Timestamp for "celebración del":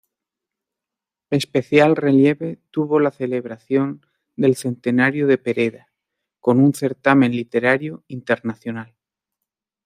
3.11-4.55